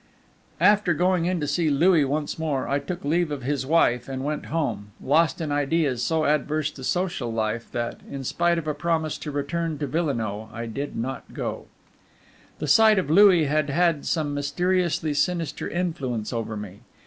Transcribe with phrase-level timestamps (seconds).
[0.59, 4.23] After going in to see Louis once more, I took leave of his wife and
[4.25, 8.73] went home, lost in ideas so adverse to social life that, in spite of a
[8.73, 11.67] promise to return to Villenoix, I did not go.
[12.57, 16.79] The sight of Louis had had some mysteriously sinister influence over me.